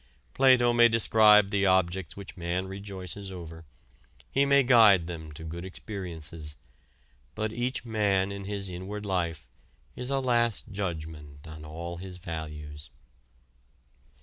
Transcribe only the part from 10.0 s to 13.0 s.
a last judgment on all his values.